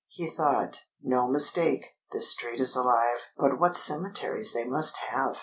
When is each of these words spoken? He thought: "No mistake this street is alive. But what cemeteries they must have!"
He 0.07 0.31
thought: 0.31 0.81
"No 1.03 1.27
mistake 1.27 1.85
this 2.11 2.31
street 2.31 2.59
is 2.59 2.75
alive. 2.75 3.19
But 3.37 3.59
what 3.59 3.77
cemeteries 3.77 4.51
they 4.51 4.65
must 4.65 4.97
have!" 4.97 5.35